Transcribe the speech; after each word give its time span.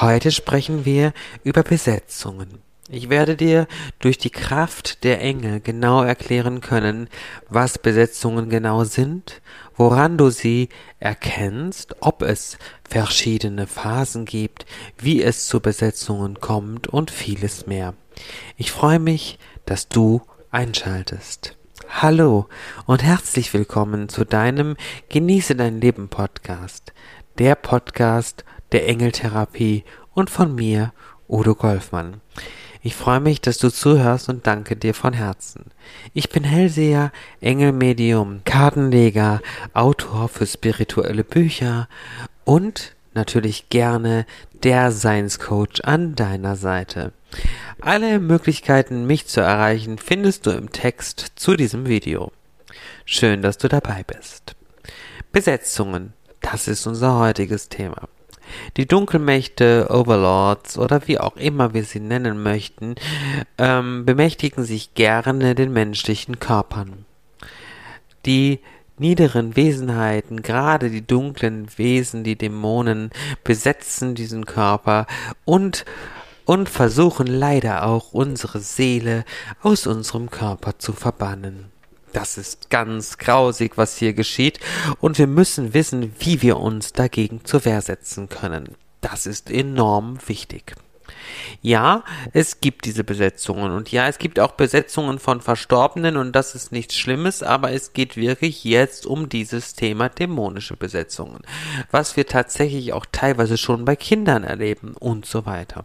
Heute 0.00 0.30
sprechen 0.30 0.84
wir 0.84 1.14
über 1.42 1.62
Besetzungen. 1.62 2.58
Ich 2.90 3.08
werde 3.08 3.34
dir 3.34 3.66
durch 3.98 4.18
die 4.18 4.28
Kraft 4.28 5.04
der 5.04 5.22
Engel 5.22 5.60
genau 5.60 6.02
erklären 6.02 6.60
können, 6.60 7.08
was 7.48 7.78
Besetzungen 7.78 8.50
genau 8.50 8.84
sind, 8.84 9.40
woran 9.74 10.18
du 10.18 10.28
sie 10.28 10.68
erkennst, 11.00 11.96
ob 12.00 12.20
es 12.20 12.58
verschiedene 12.86 13.66
Phasen 13.66 14.26
gibt, 14.26 14.66
wie 14.98 15.22
es 15.22 15.46
zu 15.46 15.60
Besetzungen 15.60 16.40
kommt 16.40 16.88
und 16.88 17.10
vieles 17.10 17.66
mehr. 17.66 17.94
Ich 18.58 18.72
freue 18.72 18.98
mich, 18.98 19.38
dass 19.64 19.88
du 19.88 20.20
einschaltest. 20.50 21.56
Hallo 21.88 22.48
und 22.84 23.02
herzlich 23.02 23.54
willkommen 23.54 24.10
zu 24.10 24.26
deinem 24.26 24.76
Genieße 25.08 25.56
dein 25.56 25.80
Leben 25.80 26.10
Podcast, 26.10 26.92
der 27.38 27.54
Podcast 27.54 28.44
der 28.72 28.88
Engeltherapie 28.88 29.84
und 30.14 30.30
von 30.30 30.54
mir, 30.54 30.92
Udo 31.28 31.54
Golfmann. 31.54 32.20
Ich 32.82 32.94
freue 32.94 33.20
mich, 33.20 33.40
dass 33.40 33.58
du 33.58 33.68
zuhörst 33.68 34.28
und 34.28 34.46
danke 34.46 34.76
dir 34.76 34.94
von 34.94 35.12
Herzen. 35.12 35.72
Ich 36.14 36.28
bin 36.28 36.44
Hellseher, 36.44 37.10
Engelmedium, 37.40 38.42
Kartenleger, 38.44 39.40
Autor 39.72 40.28
für 40.28 40.46
spirituelle 40.46 41.24
Bücher 41.24 41.88
und 42.44 42.94
natürlich 43.12 43.70
gerne 43.70 44.24
der 44.62 44.92
Seinscoach 44.92 45.82
an 45.82 46.14
deiner 46.14 46.54
Seite. 46.54 47.12
Alle 47.80 48.20
Möglichkeiten, 48.20 49.06
mich 49.06 49.26
zu 49.26 49.40
erreichen, 49.40 49.98
findest 49.98 50.46
du 50.46 50.50
im 50.50 50.70
Text 50.70 51.32
zu 51.34 51.56
diesem 51.56 51.86
Video. 51.86 52.30
Schön, 53.04 53.42
dass 53.42 53.58
du 53.58 53.68
dabei 53.68 54.04
bist. 54.04 54.54
Besetzungen, 55.32 56.12
das 56.40 56.68
ist 56.68 56.86
unser 56.86 57.18
heutiges 57.18 57.68
Thema. 57.68 58.08
Die 58.76 58.86
Dunkelmächte, 58.86 59.88
Overlords 59.90 60.78
oder 60.78 61.06
wie 61.06 61.18
auch 61.18 61.36
immer 61.36 61.74
wir 61.74 61.84
sie 61.84 62.00
nennen 62.00 62.42
möchten, 62.42 62.94
ähm, 63.58 64.04
bemächtigen 64.04 64.64
sich 64.64 64.94
gerne 64.94 65.54
den 65.54 65.72
menschlichen 65.72 66.38
Körpern. 66.38 67.04
Die 68.24 68.60
niederen 68.98 69.56
Wesenheiten, 69.56 70.42
gerade 70.42 70.90
die 70.90 71.06
dunklen 71.06 71.68
Wesen, 71.76 72.24
die 72.24 72.36
Dämonen, 72.36 73.10
besetzen 73.44 74.14
diesen 74.14 74.46
Körper 74.46 75.06
und 75.44 75.84
und 76.46 76.68
versuchen 76.68 77.26
leider 77.26 77.84
auch 77.84 78.12
unsere 78.12 78.60
Seele 78.60 79.24
aus 79.62 79.86
unserem 79.86 80.30
Körper 80.30 80.78
zu 80.78 80.92
verbannen. 80.92 81.72
Das 82.16 82.38
ist 82.38 82.70
ganz 82.70 83.18
grausig, 83.18 83.76
was 83.76 83.98
hier 83.98 84.14
geschieht, 84.14 84.58
und 85.02 85.18
wir 85.18 85.26
müssen 85.26 85.74
wissen, 85.74 86.14
wie 86.18 86.40
wir 86.40 86.56
uns 86.56 86.94
dagegen 86.94 87.44
zur 87.44 87.66
Wehr 87.66 87.82
setzen 87.82 88.30
können. 88.30 88.74
Das 89.02 89.26
ist 89.26 89.50
enorm 89.50 90.18
wichtig. 90.26 90.74
Ja, 91.60 92.04
es 92.32 92.62
gibt 92.62 92.86
diese 92.86 93.04
Besetzungen 93.04 93.70
und 93.70 93.92
ja, 93.92 94.08
es 94.08 94.16
gibt 94.16 94.40
auch 94.40 94.52
Besetzungen 94.52 95.18
von 95.18 95.42
Verstorbenen 95.42 96.16
und 96.16 96.32
das 96.32 96.54
ist 96.54 96.72
nichts 96.72 96.94
Schlimmes, 96.94 97.42
aber 97.42 97.72
es 97.72 97.92
geht 97.92 98.16
wirklich 98.16 98.64
jetzt 98.64 99.04
um 99.04 99.28
dieses 99.28 99.74
Thema 99.74 100.08
dämonische 100.08 100.78
Besetzungen, 100.78 101.42
was 101.90 102.16
wir 102.16 102.26
tatsächlich 102.26 102.94
auch 102.94 103.04
teilweise 103.12 103.58
schon 103.58 103.84
bei 103.84 103.94
Kindern 103.94 104.42
erleben 104.42 104.94
und 104.98 105.26
so 105.26 105.44
weiter. 105.44 105.84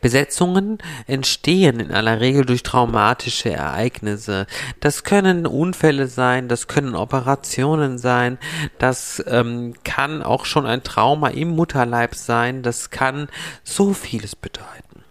Besetzungen 0.00 0.78
entstehen 1.06 1.80
in 1.80 1.92
aller 1.92 2.20
Regel 2.20 2.44
durch 2.44 2.62
traumatische 2.62 3.50
Ereignisse. 3.50 4.46
Das 4.80 5.04
können 5.04 5.46
Unfälle 5.46 6.06
sein, 6.06 6.48
das 6.48 6.68
können 6.68 6.94
Operationen 6.94 7.98
sein, 7.98 8.38
das 8.78 9.22
ähm, 9.26 9.74
kann 9.84 10.22
auch 10.22 10.44
schon 10.44 10.66
ein 10.66 10.82
Trauma 10.82 11.28
im 11.28 11.50
Mutterleib 11.50 12.14
sein, 12.14 12.62
das 12.62 12.90
kann 12.90 13.28
so 13.64 13.92
vieles 13.92 14.36
bedeuten. 14.36 15.02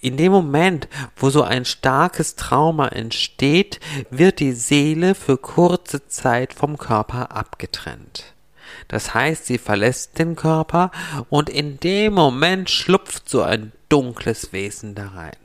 In 0.00 0.16
dem 0.16 0.30
Moment, 0.30 0.88
wo 1.16 1.30
so 1.30 1.42
ein 1.42 1.64
starkes 1.64 2.36
Trauma 2.36 2.88
entsteht, 2.88 3.80
wird 4.10 4.38
die 4.38 4.52
Seele 4.52 5.14
für 5.14 5.36
kurze 5.38 6.06
Zeit 6.06 6.52
vom 6.52 6.78
Körper 6.78 7.32
abgetrennt. 7.32 8.35
Das 8.88 9.14
heißt, 9.14 9.46
sie 9.46 9.58
verlässt 9.58 10.18
den 10.18 10.36
Körper 10.36 10.90
und 11.28 11.48
in 11.48 11.78
dem 11.80 12.14
Moment 12.14 12.70
schlupft 12.70 13.28
so 13.28 13.42
ein 13.42 13.72
dunkles 13.88 14.52
Wesen 14.52 14.94
da 14.94 15.08
rein. 15.08 15.36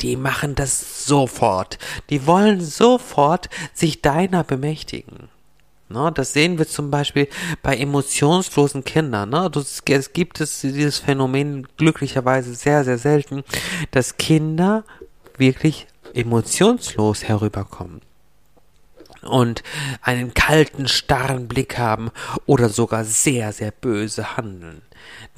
Die 0.00 0.16
machen 0.16 0.54
das 0.54 1.06
sofort. 1.06 1.78
Die 2.10 2.26
wollen 2.26 2.60
sofort 2.60 3.48
sich 3.72 4.02
deiner 4.02 4.44
bemächtigen. 4.44 5.28
Ne, 5.88 6.10
das 6.14 6.32
sehen 6.32 6.58
wir 6.58 6.66
zum 6.66 6.90
Beispiel 6.90 7.28
bei 7.62 7.76
emotionslosen 7.76 8.84
Kindern. 8.84 9.30
Ne? 9.30 9.50
Es 9.54 10.12
gibt 10.12 10.40
es 10.40 10.60
dieses 10.60 10.98
Phänomen 10.98 11.68
glücklicherweise 11.76 12.54
sehr, 12.54 12.84
sehr 12.84 12.98
selten, 12.98 13.44
dass 13.90 14.16
Kinder 14.16 14.84
wirklich 15.36 15.86
emotionslos 16.14 17.24
herüberkommen 17.24 18.00
und 19.24 19.62
einen 20.02 20.34
kalten, 20.34 20.88
starren 20.88 21.48
Blick 21.48 21.78
haben 21.78 22.10
oder 22.46 22.68
sogar 22.68 23.04
sehr, 23.04 23.52
sehr 23.52 23.70
böse 23.70 24.36
handeln. 24.36 24.82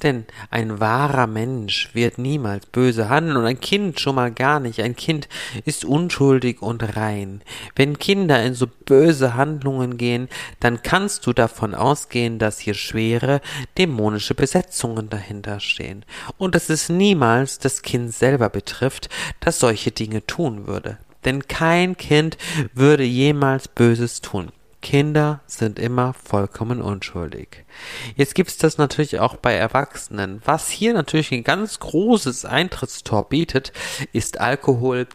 Denn 0.03 0.25
ein 0.51 0.79
wahrer 0.79 1.27
Mensch 1.27 1.89
wird 1.93 2.17
niemals 2.17 2.65
böse 2.67 3.09
handeln 3.09 3.37
und 3.37 3.45
ein 3.45 3.59
Kind 3.59 3.99
schon 3.99 4.15
mal 4.15 4.31
gar 4.31 4.59
nicht. 4.59 4.81
Ein 4.81 4.95
Kind 4.95 5.27
ist 5.65 5.85
unschuldig 5.85 6.61
und 6.61 6.95
rein. 6.95 7.41
Wenn 7.75 7.97
Kinder 7.97 8.43
in 8.43 8.53
so 8.53 8.67
böse 8.67 9.33
Handlungen 9.33 9.97
gehen, 9.97 10.29
dann 10.59 10.83
kannst 10.83 11.25
du 11.25 11.33
davon 11.33 11.73
ausgehen, 11.73 12.39
dass 12.39 12.59
hier 12.59 12.75
schwere 12.75 13.41
dämonische 13.77 14.35
Besetzungen 14.35 15.09
dahinter 15.09 15.59
stehen 15.59 16.05
und 16.37 16.55
dass 16.55 16.69
es 16.69 16.89
niemals 16.89 17.59
das 17.59 17.81
Kind 17.81 18.13
selber 18.13 18.49
betrifft, 18.49 19.09
das 19.39 19.59
solche 19.59 19.91
Dinge 19.91 20.25
tun 20.25 20.67
würde. 20.67 20.97
Denn 21.25 21.47
kein 21.47 21.97
Kind 21.97 22.37
würde 22.73 23.03
jemals 23.03 23.67
Böses 23.67 24.21
tun. 24.21 24.51
Kinder 24.81 25.41
sind 25.47 25.79
immer 25.79 26.13
vollkommen 26.13 26.81
unschuldig. 26.81 27.65
Jetzt 28.15 28.35
gibt's 28.35 28.57
das 28.57 28.77
natürlich 28.77 29.19
auch 29.19 29.35
bei 29.35 29.53
Erwachsenen. 29.53 30.41
Was 30.45 30.69
hier 30.69 30.93
natürlich 30.93 31.31
ein 31.31 31.43
ganz 31.43 31.79
großes 31.79 32.45
Eintrittstor 32.45 33.27
bietet, 33.27 33.73
ist 34.13 34.39
Alkohol, 34.39 35.07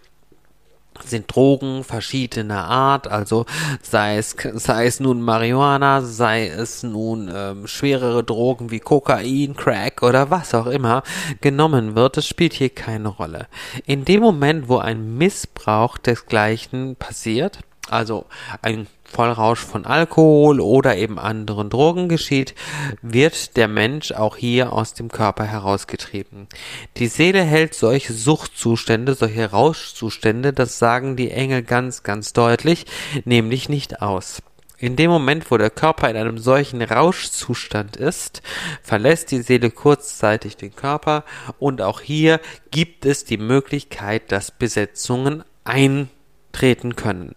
sind 1.04 1.34
Drogen 1.34 1.84
verschiedener 1.84 2.64
Art, 2.64 3.08
also 3.08 3.46
sei 3.82 4.18
es, 4.18 4.36
sei 4.54 4.86
es 4.86 5.00
nun 5.00 5.22
Marihuana, 5.22 6.02
sei 6.02 6.48
es 6.48 6.82
nun 6.82 7.30
ähm, 7.34 7.66
schwerere 7.66 8.24
Drogen 8.24 8.70
wie 8.70 8.80
Kokain, 8.80 9.56
Crack 9.56 10.02
oder 10.02 10.30
was 10.30 10.54
auch 10.54 10.66
immer 10.66 11.02
genommen 11.40 11.94
wird, 11.94 12.16
das 12.16 12.26
spielt 12.26 12.54
hier 12.54 12.70
keine 12.70 13.08
Rolle. 13.08 13.46
In 13.86 14.04
dem 14.04 14.20
Moment, 14.20 14.68
wo 14.68 14.78
ein 14.78 15.16
Missbrauch 15.16 15.98
desgleichen 15.98 16.96
passiert, 16.96 17.60
also 17.88 18.26
ein 18.62 18.86
Vollrausch 19.12 19.60
von 19.60 19.84
Alkohol 19.84 20.60
oder 20.60 20.96
eben 20.96 21.18
anderen 21.18 21.68
Drogen 21.68 22.08
geschieht, 22.08 22.54
wird 23.02 23.56
der 23.58 23.68
Mensch 23.68 24.12
auch 24.12 24.36
hier 24.36 24.72
aus 24.72 24.94
dem 24.94 25.10
Körper 25.10 25.44
herausgetrieben. 25.44 26.48
Die 26.96 27.08
Seele 27.08 27.42
hält 27.42 27.74
solche 27.74 28.14
Suchtzustände, 28.14 29.14
solche 29.14 29.50
Rauschzustände, 29.50 30.54
das 30.54 30.78
sagen 30.78 31.16
die 31.16 31.30
Engel 31.30 31.62
ganz, 31.62 32.02
ganz 32.02 32.32
deutlich, 32.32 32.86
nämlich 33.26 33.68
nicht 33.68 34.00
aus. 34.00 34.42
In 34.78 34.96
dem 34.96 35.10
Moment, 35.10 35.50
wo 35.50 35.58
der 35.58 35.70
Körper 35.70 36.10
in 36.10 36.16
einem 36.16 36.38
solchen 36.38 36.82
Rauschzustand 36.82 37.96
ist, 37.96 38.42
verlässt 38.82 39.30
die 39.30 39.42
Seele 39.42 39.70
kurzzeitig 39.70 40.56
den 40.56 40.74
Körper 40.74 41.24
und 41.60 41.82
auch 41.82 42.00
hier 42.00 42.40
gibt 42.70 43.04
es 43.04 43.24
die 43.24 43.38
Möglichkeit, 43.38 44.32
dass 44.32 44.50
Besetzungen 44.50 45.44
eintreten 45.62 46.96
können. 46.96 47.36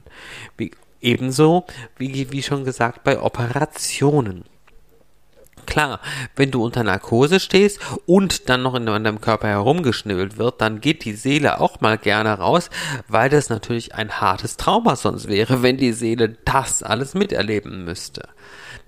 Wie 0.57 0.71
Ebenso, 1.01 1.65
wie, 1.97 2.31
wie 2.31 2.43
schon 2.43 2.63
gesagt, 2.63 3.03
bei 3.03 3.19
Operationen. 3.19 4.45
Klar, 5.65 5.99
wenn 6.35 6.51
du 6.51 6.63
unter 6.63 6.83
Narkose 6.83 7.39
stehst 7.39 7.79
und 8.05 8.49
dann 8.49 8.61
noch 8.61 8.75
in 8.75 8.85
deinem 8.85 9.19
Körper 9.19 9.47
herumgeschnibbelt 9.47 10.37
wird, 10.37 10.61
dann 10.61 10.79
geht 10.79 11.05
die 11.05 11.13
Seele 11.13 11.59
auch 11.59 11.81
mal 11.81 11.97
gerne 11.97 12.37
raus, 12.37 12.69
weil 13.07 13.29
das 13.29 13.49
natürlich 13.49 13.95
ein 13.95 14.21
hartes 14.21 14.57
Trauma 14.57 14.95
sonst 14.95 15.27
wäre, 15.27 15.63
wenn 15.63 15.77
die 15.77 15.93
Seele 15.93 16.37
das 16.45 16.83
alles 16.83 17.13
miterleben 17.13 17.83
müsste. 17.83 18.29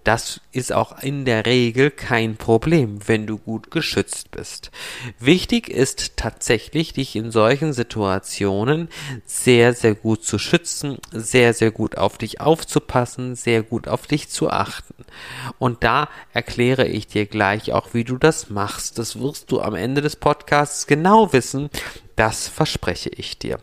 Das 0.07 0.39
ist 0.53 0.71
auch 0.71 1.03
in 1.03 1.25
der 1.25 1.45
Regel 1.45 1.91
kein 1.91 2.37
Problem, 2.37 2.99
wenn 3.07 3.27
du 3.27 3.37
gut 3.37 3.71
geschützt 3.71 4.31
bist. 4.31 4.71
Wichtig 5.19 5.67
ist 5.67 6.15
tatsächlich, 6.15 6.93
dich 6.93 7.17
in 7.17 7.29
solchen 7.29 7.73
Situationen 7.73 8.87
sehr, 9.25 9.73
sehr 9.73 9.95
gut 9.95 10.23
zu 10.23 10.39
schützen, 10.39 10.99
sehr, 11.11 11.53
sehr 11.53 11.71
gut 11.71 11.97
auf 11.97 12.17
dich 12.17 12.39
aufzupassen, 12.39 13.35
sehr 13.35 13.63
gut 13.63 13.89
auf 13.89 14.07
dich 14.07 14.29
zu 14.29 14.49
achten. 14.49 15.03
Und 15.59 15.83
da 15.83 16.07
erkläre 16.31 16.87
ich 16.87 17.07
dir 17.07 17.25
gleich 17.25 17.73
auch, 17.73 17.93
wie 17.93 18.05
du 18.05 18.17
das 18.17 18.49
machst. 18.49 18.99
Das 18.99 19.19
wirst 19.19 19.51
du 19.51 19.59
am 19.59 19.75
Ende 19.75 19.99
des 19.99 20.15
Podcasts 20.15 20.87
genau 20.87 21.33
wissen. 21.33 21.69
Das 22.15 22.47
verspreche 22.47 23.09
ich 23.09 23.39
dir. 23.39 23.59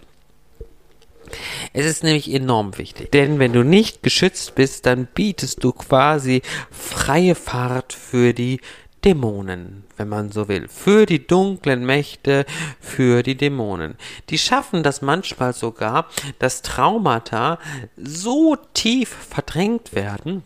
Es 1.72 1.86
ist 1.86 2.02
nämlich 2.02 2.32
enorm 2.32 2.76
wichtig, 2.78 3.12
denn 3.12 3.38
wenn 3.38 3.52
du 3.52 3.62
nicht 3.62 4.02
geschützt 4.02 4.54
bist, 4.54 4.86
dann 4.86 5.06
bietest 5.06 5.62
du 5.62 5.72
quasi 5.72 6.42
freie 6.70 7.34
Fahrt 7.34 7.92
für 7.92 8.32
die 8.32 8.60
Dämonen, 9.04 9.84
wenn 9.98 10.08
man 10.08 10.32
so 10.32 10.48
will, 10.48 10.66
für 10.68 11.04
die 11.04 11.26
dunklen 11.26 11.84
Mächte, 11.84 12.46
für 12.80 13.22
die 13.22 13.36
Dämonen. 13.36 13.96
Die 14.30 14.38
schaffen 14.38 14.82
das 14.82 15.02
manchmal 15.02 15.52
sogar, 15.52 16.08
dass 16.38 16.62
Traumata 16.62 17.58
so 17.96 18.56
tief 18.72 19.10
verdrängt 19.10 19.94
werden, 19.94 20.42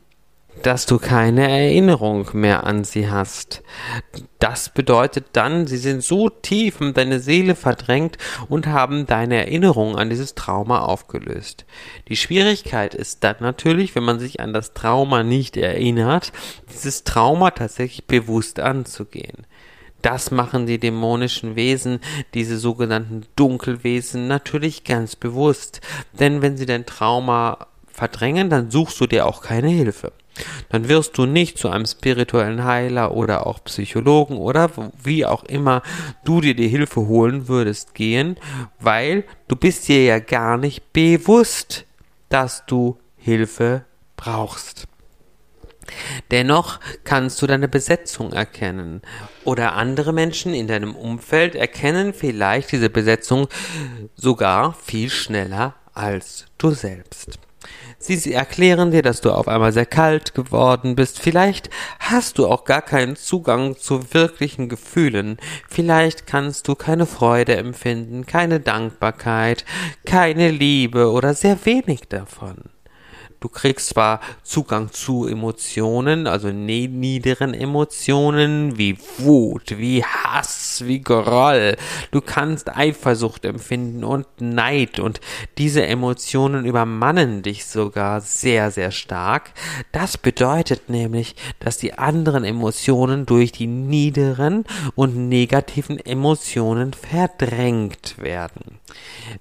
dass 0.63 0.87
du 0.87 0.99
keine 0.99 1.49
Erinnerung 1.49 2.29
mehr 2.33 2.65
an 2.65 2.85
sie 2.85 3.11
hast. 3.11 3.63
Das 4.39 4.71
bedeutet 4.71 5.27
dann, 5.33 5.67
sie 5.67 5.77
sind 5.77 6.03
so 6.03 6.29
tief 6.29 6.81
in 6.81 6.95
deine 6.95 7.21
Seele 7.21 7.55
verdrängt 7.55 8.19
und 8.49 8.67
haben 8.67 9.07
deine 9.07 9.37
Erinnerung 9.37 9.97
an 9.97 10.11
dieses 10.11 10.35
Trauma 10.35 10.81
aufgelöst. 10.81 11.65
Die 12.09 12.17
Schwierigkeit 12.17 12.95
ist 12.95 13.25
dann 13.25 13.37
natürlich, 13.41 13.95
wenn 13.95 14.05
man 14.05 14.19
sich 14.19 14.41
an 14.41 14.53
das 14.53 14.75
Trauma 14.75 15.23
nicht 15.23 15.57
erinnert, 15.57 16.33
dieses 16.73 17.05
Trauma 17.05 17.51
tatsächlich 17.51 18.07
bewusst 18.07 18.61
anzugehen. 18.61 19.47
Das 20.03 20.31
machen 20.31 20.67
die 20.67 20.79
dämonischen 20.79 21.57
Wesen, 21.57 21.99
diese 22.35 22.59
sogenannten 22.59 23.23
Dunkelwesen, 23.35 24.29
natürlich 24.29 24.85
ganz 24.85 25.17
bewusst. 25.17 25.81
Denn 26.21 26.41
wenn 26.41 26.57
sie 26.57 26.67
dein 26.67 26.87
Trauma 26.87 27.67
verdrängen, 27.89 28.49
dann 28.49 28.71
suchst 28.71 29.01
du 29.01 29.09
dir 29.09 29.27
auch 29.27 29.43
keine 29.43 29.69
Hilfe 29.69 30.13
dann 30.69 30.89
wirst 30.89 31.19
du 31.19 31.27
nicht 31.27 31.59
zu 31.59 31.69
einem 31.69 31.87
spirituellen 31.87 32.65
Heiler 32.65 33.15
oder 33.15 33.47
auch 33.47 33.63
Psychologen 33.65 34.37
oder 34.37 34.71
wie 35.03 35.25
auch 35.27 35.45
immer 35.45 35.83
du 36.25 36.41
dir 36.41 36.55
die 36.55 36.69
Hilfe 36.69 37.07
holen 37.07 37.49
würdest 37.49 37.95
gehen, 37.95 38.37
weil 38.81 39.25
du 39.49 39.57
bist 39.57 39.89
dir 39.89 40.05
ja 40.05 40.19
gar 40.19 40.57
nicht 40.57 40.93
bewusst, 40.93 41.85
dass 42.29 42.65
du 42.67 42.99
Hilfe 43.17 43.85
brauchst. 44.17 44.87
Dennoch 46.31 46.81
kannst 47.05 47.41
du 47.41 47.47
deine 47.47 47.69
Besetzung 47.69 48.33
erkennen 48.33 49.03
oder 49.45 49.73
andere 49.75 50.13
Menschen 50.13 50.53
in 50.53 50.67
deinem 50.67 50.95
Umfeld 50.95 51.55
erkennen 51.55 52.13
vielleicht 52.13 52.73
diese 52.73 52.91
Besetzung 52.91 53.49
sogar 54.15 54.75
viel 54.75 55.11
schneller 55.11 55.75
als 55.95 56.47
du 56.59 56.71
selbst. 56.71 57.39
Sie 58.01 58.33
erklären 58.33 58.93
dir, 58.93 59.03
dass 59.03 59.21
du 59.21 59.33
auf 59.33 59.49
einmal 59.49 59.73
sehr 59.73 59.87
kalt 59.87 60.35
geworden 60.35 60.95
bist. 60.95 61.19
Vielleicht 61.19 61.69
hast 61.99 62.39
du 62.39 62.47
auch 62.47 62.65
gar 62.65 62.81
keinen 62.81 63.17
Zugang 63.17 63.77
zu 63.77 64.15
wirklichen 64.15 64.69
Gefühlen. 64.69 65.37
Vielleicht 65.69 66.27
kannst 66.27 66.69
du 66.69 66.77
keine 66.77 67.07
Freude 67.07 67.57
empfinden, 67.57 68.25
keine 68.25 68.61
Dankbarkeit, 68.61 69.65
keine 70.07 70.51
Liebe 70.51 71.11
oder 71.11 71.35
sehr 71.35 71.59
wenig 71.65 72.03
davon. 72.09 72.71
Du 73.41 73.49
kriegst 73.49 73.91
zwar 73.91 74.21
Zugang 74.43 74.91
zu 74.91 75.27
Emotionen, 75.27 76.27
also 76.27 76.49
ne-, 76.49 76.89
niederen 76.89 77.55
Emotionen 77.55 78.77
wie 78.79 78.99
Wut, 79.19 79.79
wie 79.79 80.03
Hass, 80.03 80.83
wie 80.85 81.01
Groll. 81.01 81.77
Du 82.11 82.21
kannst 82.21 82.77
Eifersucht 82.77 83.45
empfinden 83.45 84.03
und 84.03 84.27
Neid 84.41 84.99
und 84.99 85.21
diese 85.57 85.87
Emotionen 85.87 86.67
übermannen 86.67 87.43
dich 87.43 87.67
sogar 87.67 88.21
sehr, 88.21 88.73
sehr 88.73 88.91
stark. 88.91 89.53
Das 89.93 90.19
bedeutet 90.19 90.89
nämlich, 90.89 91.37
dass 91.61 91.79
die 91.79 91.95
anderen 91.95 92.43
Emotionen 92.43 93.25
durch 93.25 93.53
die 93.53 93.69
niederen 93.69 94.65
und 94.97 95.29
negativen 95.29 95.99
Emotionen 96.01 96.93
verdrängt 96.93 98.17
werden. 98.19 98.79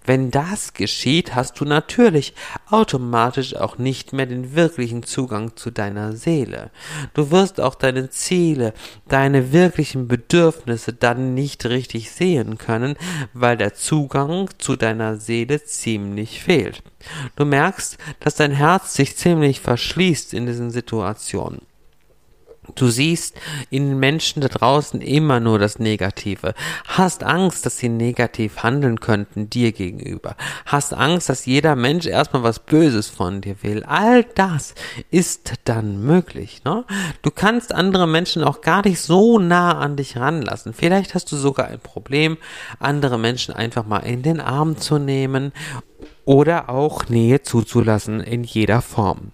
Wenn 0.05 0.31
das 0.31 0.73
geschieht, 0.73 1.35
hast 1.35 1.59
du 1.59 1.65
natürlich 1.65 2.33
automatisch 2.69 3.55
auch 3.55 3.77
nicht 3.88 4.12
mehr 4.12 4.25
den 4.25 4.54
wirklichen 4.54 5.04
Zugang 5.04 5.56
zu 5.56 5.72
deiner 5.72 6.12
Seele. 6.12 6.72
Du 7.13 7.31
wirst 7.31 7.62
auch 7.62 7.74
deine 7.74 8.10
Ziele, 8.10 8.74
deine 9.07 9.54
wirklichen 9.54 10.10
Bedürfnisse 10.10 10.92
dann 10.92 11.34
nicht 11.34 11.66
richtig 11.66 12.12
sehen 12.12 12.57
können, 12.57 12.98
weil 13.31 13.56
der 13.56 13.75
Zugang 13.75 14.50
zu 14.57 14.75
deiner 14.75 15.16
Seele 15.16 15.63
ziemlich 15.63 16.44
fehlt. 16.44 16.84
Du 17.38 17.45
merkst, 17.45 17.98
dass 18.19 18.36
dein 18.36 18.51
Herz 18.51 18.94
sich 18.94 19.16
ziemlich 19.16 19.62
verschließt 19.62 20.34
in 20.34 20.48
diesen 20.48 20.69
Situationen. 20.69 21.62
Du 22.77 22.89
siehst 22.89 23.35
in 23.71 23.89
den 23.89 24.00
Menschen 24.00 24.41
da 24.41 24.47
draußen 24.47 25.01
immer 25.01 25.39
nur 25.39 25.57
das 25.57 25.79
Negative. 25.79 26.53
Hast 26.85 27.24
Angst, 27.24 27.65
dass 27.65 27.77
sie 27.77 27.89
negativ 27.89 28.62
handeln 28.63 29.00
könnten 29.00 29.50
dir 29.50 29.71
gegenüber. 29.71 30.35
Hast 30.65 30.94
Angst, 30.94 31.27
dass 31.29 31.47
jeder 31.47 31.75
Mensch 31.75 32.06
erstmal 32.06 32.44
was 32.44 32.59
Böses 32.59 33.09
von 33.09 33.41
dir 33.41 33.56
will. 33.63 33.83
All 33.83 34.24
das 34.24 34.75
ist 35.09 35.53
dann 35.63 36.03
möglich. 36.03 36.63
Ne? 36.65 36.85
Du 37.24 37.31
kannst 37.31 37.74
andere 37.74 38.07
Menschen 38.07 38.44
auch 38.44 38.62
gar 38.62 38.88
nicht 38.88 39.01
so 39.01 39.39
nah 39.39 39.79
an 39.79 39.95
dich 39.95 40.15
ranlassen. 40.18 40.74
Vielleicht 40.74 41.15
hast 41.15 41.31
du 41.31 41.35
sogar 41.35 41.68
ein 41.68 41.79
Problem, 41.79 42.38
andere 42.79 43.18
Menschen 43.18 43.56
einfach 43.56 43.88
mal 43.88 44.00
in 44.00 44.21
den 44.21 44.39
Arm 44.39 44.77
zu 44.77 45.00
nehmen 45.00 45.51
oder 46.25 46.69
auch 46.69 47.09
Nähe 47.09 47.41
zuzulassen 47.41 48.19
in 48.19 48.44
jeder 48.44 48.81
Form. 48.83 49.31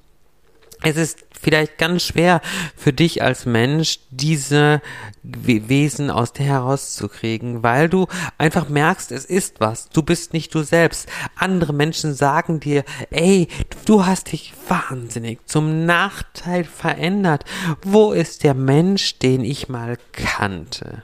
Es 0.85 0.97
ist 0.97 1.25
vielleicht 1.43 1.77
ganz 1.77 2.03
schwer 2.03 2.41
für 2.75 2.93
dich 2.93 3.21
als 3.21 3.45
Mensch, 3.45 3.99
diese 4.09 4.81
Wesen 5.21 6.09
aus 6.09 6.33
dir 6.33 6.45
herauszukriegen, 6.45 7.63
weil 7.63 7.89
du 7.89 8.07
einfach 8.37 8.69
merkst, 8.69 9.11
es 9.11 9.25
ist 9.25 9.59
was. 9.59 9.89
Du 9.89 10.01
bist 10.01 10.33
nicht 10.33 10.53
du 10.55 10.63
selbst. 10.63 11.07
Andere 11.35 11.73
Menschen 11.73 12.13
sagen 12.13 12.59
dir, 12.59 12.83
ey, 13.09 13.47
du 13.85 14.05
hast 14.05 14.31
dich 14.31 14.53
wahnsinnig 14.67 15.39
zum 15.45 15.85
Nachteil 15.85 16.63
verändert. 16.63 17.45
Wo 17.83 18.11
ist 18.11 18.43
der 18.43 18.53
Mensch, 18.53 19.19
den 19.19 19.43
ich 19.43 19.69
mal 19.69 19.97
kannte? 20.11 21.03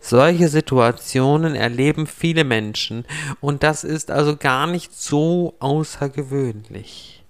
Solche 0.00 0.48
Situationen 0.48 1.54
erleben 1.54 2.06
viele 2.06 2.44
Menschen 2.44 3.06
und 3.40 3.62
das 3.62 3.84
ist 3.84 4.10
also 4.10 4.36
gar 4.36 4.66
nicht 4.66 4.92
so 4.94 5.54
außergewöhnlich. 5.60 7.23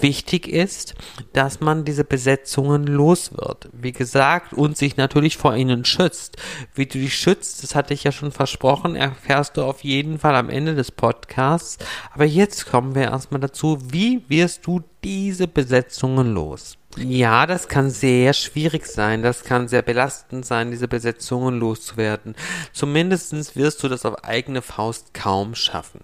Wichtig 0.00 0.48
ist, 0.48 0.94
dass 1.32 1.60
man 1.60 1.84
diese 1.84 2.04
Besetzungen 2.04 2.86
los 2.86 3.32
wird. 3.32 3.68
Wie 3.72 3.92
gesagt, 3.92 4.52
und 4.52 4.76
sich 4.76 4.96
natürlich 4.96 5.36
vor 5.36 5.54
ihnen 5.54 5.84
schützt. 5.84 6.36
Wie 6.74 6.86
du 6.86 6.98
dich 6.98 7.16
schützt, 7.16 7.62
das 7.62 7.74
hatte 7.74 7.94
ich 7.94 8.04
ja 8.04 8.12
schon 8.12 8.32
versprochen, 8.32 8.96
erfährst 8.96 9.56
du 9.56 9.62
auf 9.62 9.84
jeden 9.84 10.18
Fall 10.18 10.34
am 10.34 10.50
Ende 10.50 10.74
des 10.74 10.90
Podcasts. 10.90 11.78
Aber 12.12 12.24
jetzt 12.24 12.66
kommen 12.66 12.94
wir 12.94 13.02
erstmal 13.02 13.40
dazu, 13.40 13.78
wie 13.90 14.24
wirst 14.28 14.66
du 14.66 14.82
diese 15.04 15.48
Besetzungen 15.48 16.32
los? 16.34 16.78
Ja, 16.96 17.46
das 17.46 17.68
kann 17.68 17.90
sehr 17.90 18.34
schwierig 18.34 18.86
sein. 18.86 19.22
Das 19.22 19.44
kann 19.44 19.68
sehr 19.68 19.82
belastend 19.82 20.44
sein, 20.44 20.70
diese 20.70 20.88
Besetzungen 20.88 21.58
loszuwerden. 21.58 22.34
Zumindestens 22.72 23.56
wirst 23.56 23.82
du 23.82 23.88
das 23.88 24.04
auf 24.04 24.24
eigene 24.24 24.62
Faust 24.62 25.14
kaum 25.14 25.54
schaffen. 25.54 26.00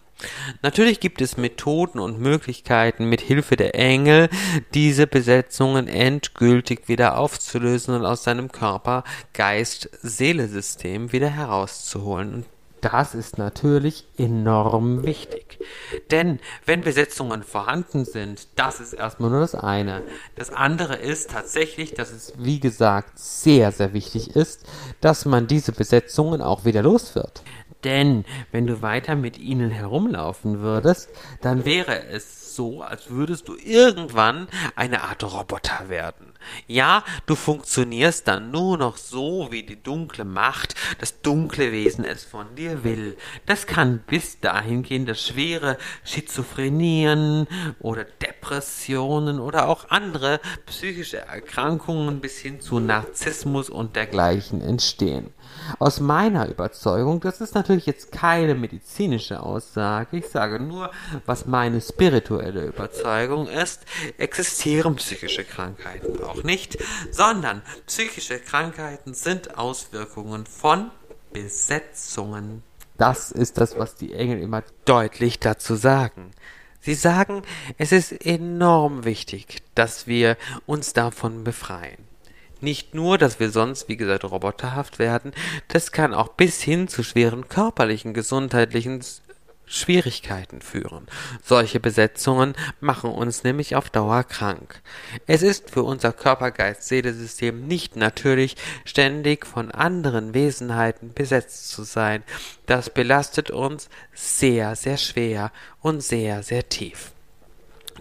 Natürlich 0.62 1.00
gibt 1.00 1.20
es 1.20 1.36
Methoden 1.36 1.98
und 2.00 2.20
Möglichkeiten, 2.20 3.08
mit 3.08 3.20
Hilfe 3.20 3.56
der 3.56 3.74
Engel 3.74 4.28
diese 4.74 5.06
Besetzungen 5.06 5.86
endgültig 5.86 6.88
wieder 6.88 7.18
aufzulösen 7.18 7.94
und 7.94 8.04
aus 8.04 8.24
seinem 8.24 8.50
Körper, 8.50 9.04
Geist, 9.32 9.88
Seele-System 10.02 11.12
wieder 11.12 11.28
herauszuholen. 11.30 12.34
Und 12.34 12.46
das 12.80 13.14
ist 13.14 13.38
natürlich 13.38 14.06
enorm 14.16 15.04
wichtig. 15.04 15.58
Denn 16.10 16.38
wenn 16.64 16.82
Besetzungen 16.82 17.42
vorhanden 17.42 18.04
sind, 18.04 18.46
das 18.56 18.80
ist 18.80 18.92
erstmal 18.92 19.30
nur 19.30 19.40
das 19.40 19.54
eine. 19.54 20.02
Das 20.36 20.50
andere 20.50 20.94
ist 20.96 21.30
tatsächlich, 21.30 21.94
dass 21.94 22.12
es, 22.12 22.34
wie 22.38 22.60
gesagt, 22.60 23.18
sehr, 23.18 23.72
sehr 23.72 23.92
wichtig 23.92 24.36
ist, 24.36 24.64
dass 25.00 25.24
man 25.24 25.46
diese 25.46 25.72
Besetzungen 25.72 26.40
auch 26.40 26.64
wieder 26.64 26.82
los 26.82 27.14
wird. 27.14 27.42
Denn 27.84 28.24
wenn 28.50 28.66
du 28.66 28.82
weiter 28.82 29.14
mit 29.14 29.38
ihnen 29.38 29.70
herumlaufen 29.70 30.60
würdest, 30.60 31.10
dann 31.40 31.64
wäre 31.64 32.06
es 32.08 32.56
so, 32.56 32.82
als 32.82 33.08
würdest 33.10 33.46
du 33.46 33.54
irgendwann 33.54 34.48
eine 34.74 35.02
Art 35.02 35.22
Roboter 35.22 35.88
werden. 35.88 36.32
Ja, 36.66 37.04
du 37.26 37.36
funktionierst 37.36 38.26
dann 38.26 38.50
nur 38.50 38.76
noch 38.78 38.96
so, 38.96 39.48
wie 39.52 39.62
die 39.62 39.80
dunkle 39.80 40.24
Macht, 40.24 40.74
das 40.98 41.20
dunkle 41.20 41.70
Wesen 41.70 42.04
es 42.04 42.24
von 42.24 42.52
dir 42.56 42.82
will. 42.82 43.16
Das 43.46 43.68
kann 43.68 44.00
bis 44.08 44.40
dahin 44.40 44.82
gehen, 44.82 45.06
dass 45.06 45.24
schwere 45.24 45.78
Schizophrenien 46.02 47.46
oder 47.78 48.04
Depressionen 48.04 49.38
oder 49.38 49.68
auch 49.68 49.90
andere 49.90 50.40
psychische 50.66 51.18
Erkrankungen 51.18 52.20
bis 52.20 52.38
hin 52.38 52.60
zu 52.60 52.80
Narzissmus 52.80 53.70
und 53.70 53.94
dergleichen 53.94 54.62
entstehen. 54.62 55.32
Aus 55.78 56.00
meiner 56.00 56.48
Überzeugung, 56.48 57.20
das 57.20 57.40
ist 57.40 57.54
natürlich 57.54 57.86
jetzt 57.86 58.12
keine 58.12 58.54
medizinische 58.54 59.40
Aussage, 59.40 60.18
ich 60.18 60.28
sage 60.28 60.60
nur, 60.60 60.90
was 61.26 61.46
meine 61.46 61.80
spirituelle 61.80 62.66
Überzeugung 62.66 63.48
ist, 63.48 63.82
existieren 64.16 64.96
psychische 64.96 65.44
Krankheiten 65.44 66.22
auch 66.22 66.42
nicht, 66.42 66.78
sondern 67.10 67.62
psychische 67.86 68.38
Krankheiten 68.38 69.14
sind 69.14 69.58
Auswirkungen 69.58 70.46
von 70.46 70.90
Besetzungen. 71.32 72.62
Das 72.96 73.30
ist 73.30 73.58
das, 73.58 73.78
was 73.78 73.94
die 73.94 74.12
Engel 74.12 74.40
immer 74.40 74.64
deutlich 74.84 75.38
dazu 75.38 75.76
sagen. 75.76 76.32
Sie 76.80 76.94
sagen, 76.94 77.42
es 77.76 77.92
ist 77.92 78.12
enorm 78.24 79.04
wichtig, 79.04 79.62
dass 79.74 80.06
wir 80.06 80.36
uns 80.66 80.94
davon 80.94 81.44
befreien. 81.44 82.07
Nicht 82.60 82.94
nur, 82.94 83.18
dass 83.18 83.38
wir 83.38 83.50
sonst, 83.50 83.88
wie 83.88 83.96
gesagt, 83.96 84.24
roboterhaft 84.24 84.98
werden, 84.98 85.32
das 85.68 85.92
kann 85.92 86.14
auch 86.14 86.28
bis 86.28 86.60
hin 86.60 86.88
zu 86.88 87.02
schweren 87.02 87.48
körperlichen, 87.48 88.14
gesundheitlichen 88.14 89.02
Schwierigkeiten 89.68 90.60
führen. 90.62 91.06
Solche 91.44 91.78
Besetzungen 91.78 92.54
machen 92.80 93.10
uns 93.10 93.44
nämlich 93.44 93.76
auf 93.76 93.90
Dauer 93.90 94.24
krank. 94.24 94.80
Es 95.26 95.42
ist 95.42 95.70
für 95.70 95.82
unser 95.82 96.12
Körper-Geist-Seele-System 96.12 97.66
nicht 97.66 97.94
natürlich, 97.94 98.56
ständig 98.84 99.46
von 99.46 99.70
anderen 99.70 100.34
Wesenheiten 100.34 101.12
besetzt 101.12 101.68
zu 101.68 101.84
sein. 101.84 102.22
Das 102.66 102.90
belastet 102.90 103.50
uns 103.50 103.88
sehr, 104.14 104.74
sehr 104.74 104.96
schwer 104.96 105.52
und 105.80 106.02
sehr, 106.02 106.42
sehr 106.42 106.68
tief. 106.68 107.12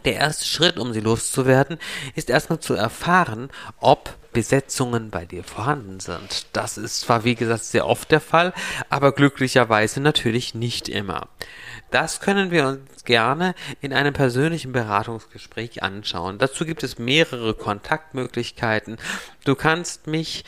Der 0.06 0.16
erste 0.16 0.46
Schritt, 0.46 0.78
um 0.78 0.94
sie 0.94 1.02
loszuwerden, 1.02 1.78
ist 2.16 2.30
erstmal 2.30 2.60
zu 2.60 2.76
erfahren, 2.76 3.50
ob 3.82 4.16
Besetzungen 4.38 5.10
bei 5.10 5.25
dir 5.25 5.44
vorhanden 5.44 6.00
sind. 6.00 6.46
Das 6.53 6.77
ist 6.77 7.00
zwar, 7.00 7.24
wie 7.24 7.34
gesagt, 7.34 7.63
sehr 7.63 7.88
oft 7.88 8.12
der 8.12 8.22
Fall, 8.22 8.53
aber 8.88 9.12
glücklicherweise 9.12 10.00
natürlich 10.00 10.53
nicht 10.53 10.89
immer. 10.89 11.27
Das 11.89 12.20
können 12.20 12.51
wir 12.51 12.67
uns 12.67 13.03
gerne 13.03 13.56
in 13.82 13.94
einem 13.94 14.13
persönlichen 14.13 14.74
Beratungsgespräch 14.74 15.82
anschauen. 15.82 16.38
Dazu 16.38 16.65
gibt 16.65 16.84
es 16.84 17.00
mehrere 17.00 17.56
Kontaktmöglichkeiten. 17.56 18.98
Du 19.44 19.56
kannst 19.56 20.06
mich 20.06 20.44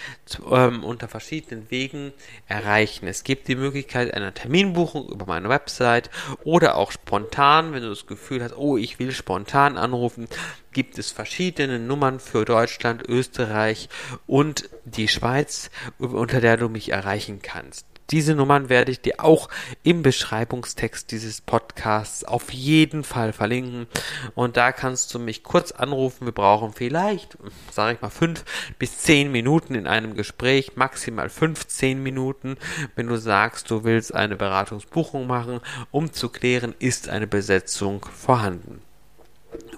ähm, 0.51 0.83
unter 0.83 1.07
verschiedenen 1.07 1.71
Wegen 1.71 2.13
erreichen. 2.47 3.07
Es 3.07 3.23
gibt 3.23 3.47
die 3.47 3.55
Möglichkeit 3.55 4.13
einer 4.13 4.35
Terminbuchung 4.35 5.07
über 5.09 5.25
meine 5.25 5.49
Website 5.49 6.11
oder 6.43 6.75
auch 6.75 6.91
spontan, 6.91 7.73
wenn 7.73 7.81
du 7.81 7.89
das 7.89 8.05
Gefühl 8.05 8.43
hast, 8.43 8.55
oh, 8.55 8.77
ich 8.77 8.99
will 8.99 9.13
spontan 9.13 9.77
anrufen, 9.77 10.27
gibt 10.71 10.97
es 10.97 11.11
verschiedene 11.11 11.79
Nummern 11.79 12.19
für 12.19 12.45
Deutschland, 12.45 13.07
Österreich 13.07 13.89
und 14.27 14.69
die 14.85 15.07
Schweiz, 15.07 15.69
unter 15.97 16.41
der 16.41 16.57
du 16.57 16.69
mich 16.69 16.91
erreichen 16.91 17.41
kannst. 17.41 17.85
Diese 18.11 18.33
Nummern 18.33 18.69
werde 18.69 18.91
ich 18.91 19.01
dir 19.01 19.23
auch 19.23 19.49
im 19.83 20.01
Beschreibungstext 20.01 21.11
dieses 21.11 21.41
Podcasts 21.41 22.23
auf 22.23 22.51
jeden 22.51 23.03
Fall 23.03 23.33
verlinken. 23.33 23.85
Und 24.33 24.57
da 24.57 24.71
kannst 24.71 25.13
du 25.13 25.19
mich 25.19 25.43
kurz 25.43 25.71
anrufen. 25.71 26.25
Wir 26.25 26.33
brauchen 26.33 26.73
vielleicht, 26.73 27.37
sage 27.71 27.95
ich 27.95 28.01
mal, 28.01 28.09
fünf 28.09 28.43
bis 28.79 28.97
zehn 28.97 29.31
Minuten 29.31 29.75
in 29.75 29.85
einem 29.85 30.15
Gespräch, 30.15 30.71
maximal 30.75 31.29
15 31.29 32.01
Minuten, 32.01 32.57
wenn 32.95 33.05
du 33.05 33.17
sagst, 33.17 33.69
du 33.69 33.83
willst 33.83 34.15
eine 34.15 34.35
Beratungsbuchung 34.35 35.27
machen, 35.27 35.59
um 35.91 36.11
zu 36.11 36.29
klären, 36.29 36.73
ist 36.79 37.09
eine 37.09 37.27
Besetzung 37.27 38.03
vorhanden. 38.05 38.81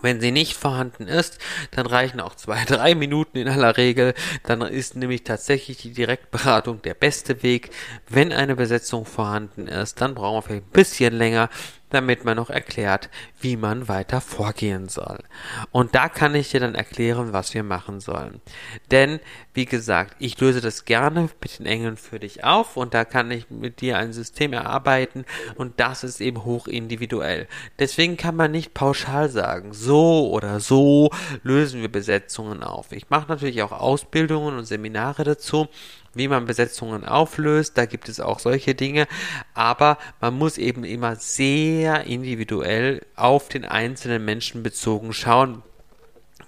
Wenn 0.02 0.20
sie 0.20 0.32
nicht 0.32 0.56
vorhanden 0.56 1.08
ist, 1.08 1.38
dann 1.72 1.86
reichen 1.86 2.20
auch 2.20 2.36
zwei, 2.36 2.64
drei 2.68 2.96
Minuten 2.96 3.38
in 3.38 3.48
aller 3.48 3.78
Regel. 3.78 4.14
Dann 4.44 4.62
ist 4.62 4.96
nämlich 4.96 5.24
tatsächlich 5.24 5.78
die 5.78 5.94
Direktberatung 5.94 6.82
der 6.82 6.94
beste 6.94 7.44
Weg. 7.44 7.70
Wenn 8.10 8.34
eine 8.34 8.56
Besetzung 8.56 9.06
vorhanden 9.06 9.68
ist, 9.68 10.02
dann 10.02 10.16
brauchen 10.16 10.38
wir 10.38 10.42
vielleicht 10.42 10.66
ein 10.66 10.72
bisschen 10.72 11.14
länger, 11.14 11.50
damit 11.92 12.26
man 12.26 12.38
noch 12.38 12.50
erklärt, 12.50 13.10
wie 13.40 13.56
man 13.56 13.88
weiter 13.88 14.22
vorgehen 14.22 14.90
soll. 14.90 15.20
Und 15.72 15.96
da 15.96 16.10
kann 16.10 16.36
ich 16.36 16.50
dir 16.50 16.60
dann 16.60 16.76
erklären, 16.76 17.34
was 17.34 17.54
wir 17.54 17.64
machen 17.64 18.00
sollen. 18.00 18.42
Denn, 18.90 19.20
wie 19.54 19.66
gesagt, 19.66 20.16
ich 20.20 20.40
löse 20.40 20.62
das 20.62 20.86
gerne 20.86 21.30
mit 21.42 21.60
den 21.60 21.66
Engeln 21.66 21.98
für 21.98 22.20
dich 22.20 22.44
auf 22.44 22.78
und 22.78 22.94
da 22.94 23.06
kann 23.06 23.30
ich 23.32 23.50
mit 23.50 23.82
dir 23.82 23.98
ein 23.98 24.14
System 24.14 24.54
erarbeiten 24.54 25.26
und 25.56 25.80
das 25.80 26.04
ist 26.04 26.22
eben 26.22 26.44
hoch 26.46 26.68
individuell. 26.68 27.48
Deswegen 27.80 28.18
kann 28.18 28.36
man 28.36 28.52
nicht 28.52 28.74
pauschal 28.74 29.30
sagen, 29.30 29.74
so 29.74 30.30
oder 30.32 30.60
so 30.60 31.12
lösen 31.44 31.82
wir 31.82 31.92
Besetzungen 31.92 32.64
auf. 32.64 32.92
Ich 32.92 33.10
mache 33.10 33.28
natürlich 33.28 33.62
auch 33.62 33.72
Ausbildungen 33.72 34.58
und 34.58 34.66
Seminare 34.66 35.24
dazu 35.24 35.68
wie 36.14 36.28
man 36.28 36.46
Besetzungen 36.46 37.06
auflöst. 37.06 37.78
Da 37.78 37.86
gibt 37.86 38.10
es 38.10 38.20
auch 38.20 38.40
solche 38.40 38.76
Dinge. 38.76 39.08
Aber 39.54 39.98
man 40.20 40.34
muss 40.34 40.58
eben 40.58 40.84
immer 40.84 41.16
sehr 41.16 42.06
individuell 42.06 43.06
auf 43.16 43.50
den 43.50 43.66
einzelnen 43.66 44.26
Menschen 44.26 44.64
bezogen 44.64 45.14
schauen, 45.14 45.64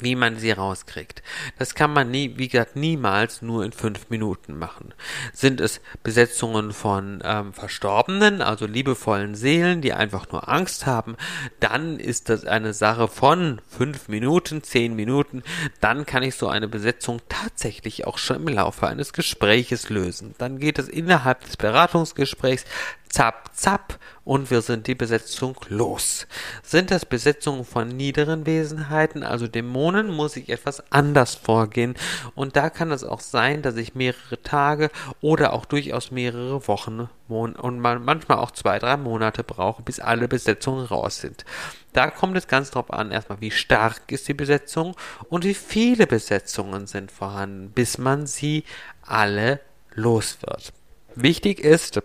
wie 0.03 0.15
man 0.15 0.37
sie 0.37 0.51
rauskriegt. 0.51 1.23
Das 1.57 1.75
kann 1.75 1.93
man 1.93 2.11
nie, 2.11 2.37
wie 2.37 2.47
gesagt, 2.47 2.75
niemals 2.75 3.41
nur 3.41 3.63
in 3.63 3.71
fünf 3.71 4.09
Minuten 4.09 4.57
machen. 4.57 4.93
Sind 5.33 5.61
es 5.61 5.81
Besetzungen 6.03 6.73
von 6.73 7.21
ähm, 7.23 7.53
Verstorbenen, 7.53 8.41
also 8.41 8.65
liebevollen 8.65 9.35
Seelen, 9.35 9.81
die 9.81 9.93
einfach 9.93 10.31
nur 10.31 10.49
Angst 10.49 10.85
haben, 10.85 11.15
dann 11.59 11.99
ist 11.99 12.29
das 12.29 12.45
eine 12.45 12.73
Sache 12.73 13.07
von 13.07 13.61
fünf 13.69 14.07
Minuten, 14.07 14.63
zehn 14.63 14.95
Minuten. 14.95 15.43
Dann 15.79 16.05
kann 16.05 16.23
ich 16.23 16.35
so 16.35 16.47
eine 16.47 16.67
Besetzung 16.67 17.21
tatsächlich 17.29 18.05
auch 18.05 18.17
schon 18.17 18.37
im 18.37 18.47
Laufe 18.47 18.87
eines 18.87 19.13
Gespräches 19.13 19.89
lösen. 19.89 20.35
Dann 20.37 20.59
geht 20.59 20.79
es 20.79 20.89
innerhalb 20.89 21.43
des 21.45 21.57
Beratungsgesprächs 21.57 22.65
zapp, 23.13 23.51
zapp 23.53 23.99
und 24.23 24.49
wir 24.49 24.61
sind 24.61 24.87
die 24.87 24.95
Besetzung 24.95 25.55
los. 25.69 26.25
Sind 26.63 26.89
das 26.89 27.05
Besetzungen 27.05 27.63
von 27.63 27.87
niederen 27.87 28.47
Wesenheiten, 28.47 29.21
also 29.21 29.47
Dämonen, 29.47 30.09
muss 30.09 30.35
ich 30.35 30.49
etwas 30.49 30.91
anders 30.91 31.35
vorgehen 31.35 31.93
und 32.33 32.55
da 32.55 32.71
kann 32.71 32.91
es 32.91 33.03
auch 33.03 33.19
sein, 33.19 33.61
dass 33.61 33.75
ich 33.75 33.93
mehrere 33.93 34.41
Tage 34.41 34.89
oder 35.21 35.53
auch 35.53 35.65
durchaus 35.65 36.09
mehrere 36.09 36.67
Wochen 36.67 37.07
und 37.27 37.79
manchmal 37.79 38.39
auch 38.39 38.49
zwei, 38.49 38.79
drei 38.79 38.97
Monate 38.97 39.43
brauche, 39.43 39.83
bis 39.83 39.99
alle 39.99 40.27
Besetzungen 40.27 40.85
raus 40.85 41.19
sind. 41.19 41.45
Da 41.93 42.09
kommt 42.09 42.35
es 42.35 42.47
ganz 42.47 42.71
drauf 42.71 42.91
an, 42.91 43.11
erstmal, 43.11 43.41
wie 43.41 43.51
stark 43.51 44.11
ist 44.11 44.27
die 44.27 44.33
Besetzung 44.33 44.95
und 45.29 45.43
wie 45.43 45.53
viele 45.53 46.07
Besetzungen 46.07 46.87
sind 46.87 47.11
vorhanden, 47.11 47.69
bis 47.69 47.99
man 47.99 48.25
sie 48.25 48.63
alle 49.03 49.59
los 49.93 50.39
wird. 50.41 50.73
Wichtig 51.15 51.59
ist, 51.59 52.01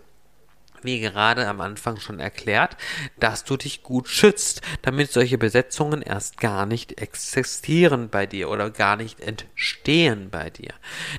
wie 0.83 0.99
gerade 0.99 1.47
am 1.47 1.61
Anfang 1.61 1.99
schon 1.99 2.19
erklärt, 2.19 2.77
dass 3.19 3.43
du 3.43 3.57
dich 3.57 3.83
gut 3.83 4.07
schützt, 4.07 4.61
damit 4.81 5.11
solche 5.11 5.37
Besetzungen 5.37 6.01
erst 6.01 6.39
gar 6.39 6.65
nicht 6.65 7.01
existieren 7.01 8.09
bei 8.09 8.25
dir 8.25 8.49
oder 8.49 8.69
gar 8.69 8.95
nicht 8.95 9.19
entstehen 9.19 10.29
bei 10.29 10.49
dir. 10.49 10.73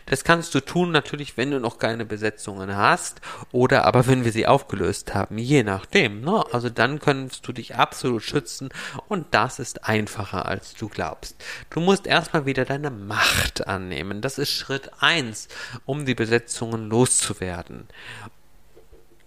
Das 0.06 0.24
kannst 0.24 0.54
du 0.54 0.60
tun 0.60 0.90
natürlich, 0.90 1.36
wenn 1.36 1.50
du 1.50 1.60
noch 1.60 1.78
keine 1.78 2.04
Besetzungen 2.04 2.76
hast 2.76 3.20
oder 3.52 3.84
aber 3.84 4.06
wenn 4.06 4.24
wir 4.24 4.32
sie 4.32 4.46
aufgelöst 4.46 5.14
haben, 5.14 5.38
je 5.38 5.62
nachdem. 5.62 6.20
Ne? 6.20 6.44
Also 6.52 6.70
dann 6.70 6.98
kannst 6.98 7.46
du 7.46 7.52
dich 7.52 7.76
absolut 7.76 8.22
schützen 8.22 8.70
und 9.08 9.26
das 9.30 9.58
ist 9.58 9.84
einfacher 9.84 10.46
als 10.46 10.74
du 10.74 10.88
glaubst. 10.88 11.36
Du 11.70 11.80
musst 11.80 12.06
erstmal 12.06 12.46
wieder 12.46 12.64
deine 12.64 12.90
Macht 12.90 13.66
annehmen. 13.66 14.20
Das 14.20 14.38
ist 14.38 14.50
Schritt 14.50 14.90
eins, 15.00 15.48
um 15.84 16.06
die 16.06 16.14
Besetzungen 16.14 16.88
loszuwerden. 16.88 17.88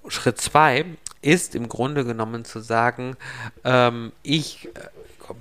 Schritt 0.07 0.39
zwei 0.39 0.85
ist 1.21 1.55
im 1.55 1.69
Grunde 1.69 2.03
genommen 2.05 2.45
zu 2.45 2.59
sagen, 2.59 3.15
ähm, 3.63 4.11
ich 4.23 4.67
äh, 4.75 4.89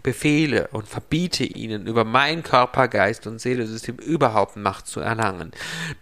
befehle 0.02 0.69
und 0.73 0.87
verbiete 0.87 1.45
ihnen, 1.45 1.87
über 1.87 2.04
mein 2.04 2.42
Körper, 2.42 2.88
Geist 2.88 3.26
und 3.26 3.40
Seelesystem 3.40 3.97
überhaupt 3.97 4.57
Macht 4.57 4.87
zu 4.87 5.00
erlangen. 5.00 5.50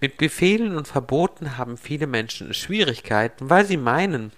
Mit 0.01 0.19
Befehlen 0.19 0.77
und 0.77 0.87
Verboten 0.87 1.57
haben 1.57 1.77
viele 1.77 2.07
Menschen 2.07 2.53
Schwierigkeiten, 2.53 3.49
weil 3.49 3.65
sie 3.65 3.79
meinen, 3.79 4.33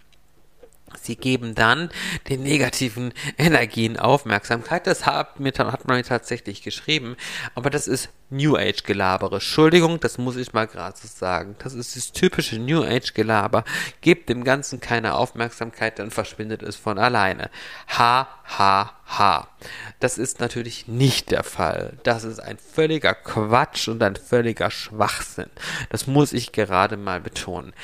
Sie 1.00 1.16
geben 1.16 1.54
dann 1.54 1.90
den 2.28 2.42
negativen 2.42 3.12
Energien 3.38 3.98
Aufmerksamkeit. 3.98 4.86
Das 4.86 5.06
hat, 5.06 5.40
mir, 5.40 5.52
hat 5.52 5.86
man 5.86 5.96
mir 5.96 6.04
tatsächlich 6.04 6.62
geschrieben. 6.62 7.16
Aber 7.54 7.70
das 7.70 7.88
ist 7.88 8.10
New 8.32 8.56
Age 8.56 8.82
Gelabere. 8.84 9.36
Entschuldigung, 9.36 10.00
das 10.00 10.16
muss 10.16 10.36
ich 10.36 10.52
mal 10.52 10.66
gerade 10.66 10.96
so 10.96 11.06
sagen. 11.06 11.54
Das 11.58 11.74
ist 11.74 11.96
das 11.96 12.12
typische 12.12 12.58
New 12.58 12.82
Age 12.82 13.12
Gelaber. 13.12 13.64
Gebt 14.00 14.28
dem 14.28 14.42
Ganzen 14.42 14.80
keine 14.80 15.14
Aufmerksamkeit, 15.14 15.98
dann 15.98 16.10
verschwindet 16.10 16.62
es 16.62 16.76
von 16.76 16.98
alleine. 16.98 17.50
Ha, 17.98 18.28
ha, 18.58 18.92
ha. 19.06 19.48
Das 20.00 20.18
ist 20.18 20.40
natürlich 20.40 20.88
nicht 20.88 21.30
der 21.30 21.44
Fall. 21.44 21.98
Das 22.02 22.24
ist 22.24 22.40
ein 22.40 22.58
völliger 22.58 23.14
Quatsch 23.14 23.88
und 23.88 24.02
ein 24.02 24.16
völliger 24.16 24.70
Schwachsinn. 24.70 25.50
Das 25.90 26.06
muss 26.06 26.32
ich 26.32 26.52
gerade 26.52 26.96
mal 26.96 27.20
betonen. 27.20 27.74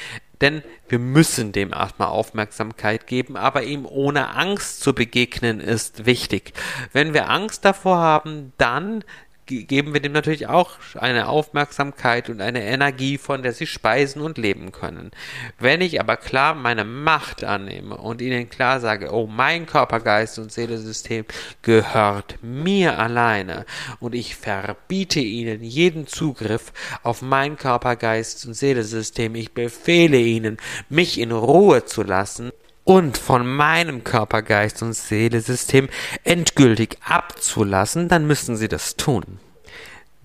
Denn 0.40 0.62
wir 0.88 0.98
müssen 0.98 1.52
dem 1.52 1.72
erstmal 1.72 2.08
Aufmerksamkeit 2.08 3.06
geben, 3.06 3.36
aber 3.36 3.64
ihm 3.64 3.86
ohne 3.86 4.34
Angst 4.36 4.80
zu 4.80 4.94
begegnen 4.94 5.60
ist 5.60 6.06
wichtig. 6.06 6.52
Wenn 6.92 7.14
wir 7.14 7.28
Angst 7.28 7.64
davor 7.64 7.98
haben, 7.98 8.52
dann 8.56 9.04
geben 9.48 9.94
wir 9.94 10.00
dem 10.00 10.12
natürlich 10.12 10.46
auch 10.46 10.72
eine 10.94 11.28
Aufmerksamkeit 11.28 12.28
und 12.30 12.40
eine 12.40 12.62
Energie, 12.62 13.18
von 13.18 13.42
der 13.42 13.52
sie 13.52 13.66
speisen 13.66 14.22
und 14.22 14.38
leben 14.38 14.72
können. 14.72 15.10
Wenn 15.58 15.80
ich 15.80 16.00
aber 16.00 16.16
klar 16.16 16.54
meine 16.54 16.84
Macht 16.84 17.44
annehme 17.44 17.96
und 17.96 18.20
ihnen 18.20 18.48
klar 18.48 18.80
sage, 18.80 19.12
oh, 19.12 19.26
mein 19.26 19.66
Körper, 19.66 20.00
Geist 20.00 20.38
und 20.38 20.52
Seelesystem 20.52 21.24
gehört 21.62 22.38
mir 22.42 22.98
alleine 22.98 23.64
und 24.00 24.14
ich 24.14 24.36
verbiete 24.36 25.20
ihnen 25.20 25.62
jeden 25.62 26.06
Zugriff 26.06 26.72
auf 27.02 27.22
mein 27.22 27.56
Körper, 27.56 27.96
Geist 27.96 28.46
und 28.46 28.54
Seelesystem, 28.54 29.34
ich 29.34 29.52
befehle 29.52 30.18
ihnen, 30.18 30.58
mich 30.88 31.18
in 31.18 31.32
Ruhe 31.32 31.84
zu 31.84 32.02
lassen, 32.02 32.52
und 32.88 33.18
von 33.18 33.46
meinem 33.46 34.02
Körper, 34.02 34.40
Geist 34.40 34.80
und 34.82 34.94
Seelesystem 34.94 35.90
endgültig 36.24 36.96
abzulassen, 37.06 38.08
dann 38.08 38.26
müssen 38.26 38.56
sie 38.56 38.66
das 38.66 38.96
tun. 38.96 39.40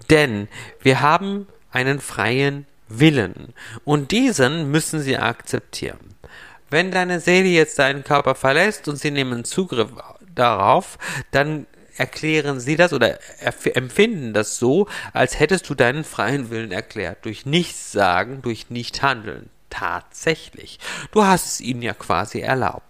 Denn 0.09 0.47
wir 0.81 1.01
haben 1.01 1.47
einen 1.73 1.99
freien 1.99 2.65
Willen 2.87 3.53
und 3.83 4.11
diesen 4.11 4.71
müssen 4.71 5.01
sie 5.01 5.17
akzeptieren. 5.17 6.15
Wenn 6.69 6.89
deine 6.89 7.19
Seele 7.19 7.49
jetzt 7.49 7.79
deinen 7.79 8.05
Körper 8.05 8.33
verlässt 8.33 8.87
und 8.87 8.95
sie 8.95 9.11
nehmen 9.11 9.43
Zugriff 9.43 9.89
darauf, 10.33 10.97
dann 11.31 11.67
erklären 11.97 12.61
sie 12.61 12.77
das 12.77 12.93
oder 12.93 13.19
empfinden 13.73 14.31
das 14.31 14.57
so, 14.57 14.87
als 15.11 15.37
hättest 15.37 15.69
du 15.69 15.75
deinen 15.75 16.05
freien 16.05 16.49
Willen 16.49 16.71
erklärt. 16.71 17.25
Durch 17.25 17.45
nichts 17.45 17.91
sagen, 17.91 18.41
durch 18.41 18.69
nicht 18.69 19.01
handeln. 19.01 19.49
Tatsächlich. 19.73 20.77
Du 21.11 21.25
hast 21.25 21.47
es 21.47 21.61
ihnen 21.61 21.81
ja 21.81 21.95
quasi 21.95 22.41
erlaubt. 22.41 22.83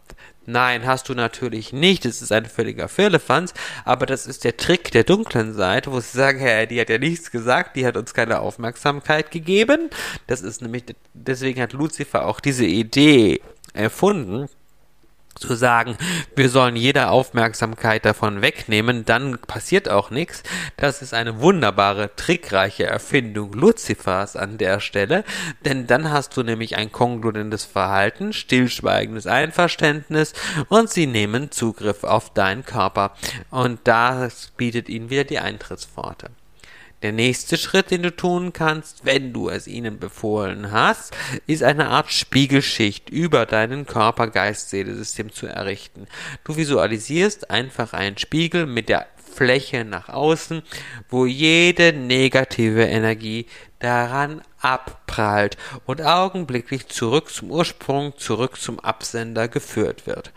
Nein, 0.45 0.85
hast 0.85 1.07
du 1.07 1.13
natürlich 1.13 1.71
nicht. 1.71 2.03
Es 2.03 2.21
ist 2.21 2.33
ein 2.33 2.45
völliger 2.45 2.89
Firlefanz, 2.89 3.53
aber 3.85 4.05
das 4.05 4.27
ist 4.27 4.43
der 4.43 4.57
Trick 4.57 4.91
der 4.91 5.05
dunklen 5.05 5.53
Seite, 5.53 5.93
wo 5.93 6.01
sie 6.01 6.17
sagen, 6.17 6.39
Herr, 6.39 6.65
die 6.65 6.81
hat 6.81 6.89
ja 6.89 6.97
nichts 6.97 7.31
gesagt, 7.31 7.77
die 7.77 7.85
hat 7.85 7.95
uns 7.95 8.13
keine 8.13 8.41
Aufmerksamkeit 8.41 9.31
gegeben. 9.31 9.89
Das 10.27 10.41
ist 10.41 10.61
nämlich, 10.61 10.83
deswegen 11.13 11.61
hat 11.61 11.71
Lucifer 11.71 12.25
auch 12.25 12.41
diese 12.41 12.65
Idee 12.65 13.41
erfunden, 13.73 14.49
zu 15.35 15.55
sagen, 15.55 15.97
wir 16.35 16.49
sollen 16.49 16.75
jede 16.75 17.09
Aufmerksamkeit 17.09 18.05
davon 18.05 18.41
wegnehmen, 18.41 19.05
dann 19.05 19.39
passiert 19.39 19.89
auch 19.89 20.09
nichts. 20.09 20.43
Das 20.77 21.01
ist 21.01 21.13
eine 21.13 21.41
wunderbare, 21.41 22.15
trickreiche 22.15 22.85
Erfindung 22.85 23.53
Luzifers 23.53 24.35
an 24.35 24.57
der 24.57 24.79
Stelle, 24.79 25.23
denn 25.65 25.87
dann 25.87 26.11
hast 26.11 26.37
du 26.37 26.43
nämlich 26.43 26.77
ein 26.77 26.91
kongludentes 26.91 27.65
Verhalten, 27.65 28.33
stillschweigendes 28.33 29.27
Einverständnis 29.27 30.33
und 30.69 30.89
sie 30.89 31.07
nehmen 31.07 31.51
Zugriff 31.51 32.03
auf 32.03 32.33
deinen 32.33 32.65
Körper 32.65 33.15
und 33.49 33.79
das 33.85 34.51
bietet 34.57 34.89
ihnen 34.89 35.09
wieder 35.09 35.23
die 35.23 35.39
Eintrittspforte. 35.39 36.29
Der 37.03 37.11
nächste 37.11 37.57
Schritt, 37.57 37.91
den 37.91 38.01
du 38.01 38.15
tun 38.15 38.53
kannst, 38.53 39.05
wenn 39.05 39.33
du 39.33 39.49
es 39.49 39.67
ihnen 39.67 39.99
befohlen 39.99 40.71
hast, 40.71 41.13
ist 41.47 41.61
eine 41.61 41.89
Art 41.89 42.11
Spiegelschicht 42.13 43.09
über 43.09 43.45
deinen 43.45 43.85
Körper, 43.85 44.27
Geist, 44.27 44.69
Seele, 44.69 44.95
System 44.95 45.29
zu 45.29 45.47
errichten. 45.47 46.07
Du 46.45 46.55
visualisierst 46.55 47.51
einfach 47.51 47.91
einen 47.91 48.17
Spiegel 48.17 48.65
mit 48.65 48.87
der 48.87 49.07
Fläche 49.17 49.83
nach 49.83 50.07
außen, 50.07 50.61
wo 51.09 51.25
jede 51.25 51.91
negative 51.91 52.85
Energie 52.85 53.47
daran 53.79 54.41
abprallt 54.61 55.57
und 55.85 56.01
augenblicklich 56.01 56.87
zurück 56.87 57.29
zum 57.29 57.51
Ursprung, 57.51 58.17
zurück 58.17 58.61
zum 58.61 58.79
Absender 58.79 59.49
geführt 59.49 60.07
wird. 60.07 60.31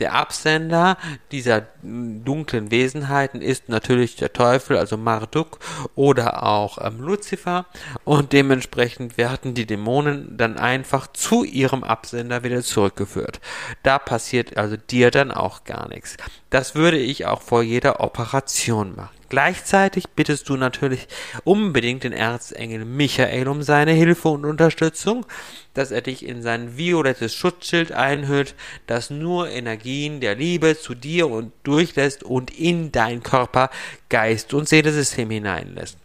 Der 0.00 0.14
Absender 0.14 0.96
dieser 1.30 1.66
dunklen 1.82 2.70
Wesenheiten 2.70 3.42
ist 3.42 3.68
natürlich 3.68 4.16
der 4.16 4.32
Teufel, 4.32 4.76
also 4.76 4.96
Marduk 4.96 5.58
oder 5.94 6.42
auch 6.42 6.78
ähm, 6.84 7.00
Luzifer 7.00 7.66
und 8.04 8.32
dementsprechend 8.32 9.18
werden 9.18 9.54
die 9.54 9.66
Dämonen 9.66 10.36
dann 10.36 10.56
einfach 10.56 11.06
zu 11.12 11.44
ihrem 11.44 11.84
Absender 11.84 12.42
wieder 12.42 12.62
zurückgeführt. 12.62 13.40
Da 13.82 13.98
passiert 13.98 14.56
also 14.56 14.76
dir 14.76 15.10
dann 15.10 15.30
auch 15.30 15.64
gar 15.64 15.88
nichts. 15.88 16.16
Das 16.48 16.74
würde 16.74 16.98
ich 16.98 17.26
auch 17.26 17.42
vor 17.42 17.62
jeder 17.62 18.00
Operation 18.00 18.96
machen. 18.96 19.19
Gleichzeitig 19.30 20.08
bittest 20.10 20.48
du 20.48 20.56
natürlich 20.56 21.06
unbedingt 21.44 22.02
den 22.02 22.12
Erzengel 22.12 22.84
Michael 22.84 23.46
um 23.46 23.62
seine 23.62 23.92
Hilfe 23.92 24.28
und 24.28 24.44
Unterstützung, 24.44 25.24
dass 25.72 25.92
er 25.92 26.02
dich 26.02 26.26
in 26.26 26.42
sein 26.42 26.76
violettes 26.76 27.32
Schutzschild 27.34 27.92
einhüllt, 27.92 28.56
das 28.88 29.08
nur 29.08 29.48
Energien 29.48 30.20
der 30.20 30.34
Liebe 30.34 30.76
zu 30.76 30.96
dir 30.96 31.30
und 31.30 31.52
durchlässt 31.62 32.24
und 32.24 32.50
in 32.50 32.90
dein 32.90 33.22
Körper, 33.22 33.70
Geist 34.08 34.52
und 34.52 34.68
Seelesystem 34.68 35.30
hineinlässt 35.30 35.96